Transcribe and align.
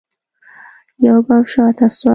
يوګام 1.05 1.43
شاته 1.51 1.87
سوه. 1.97 2.09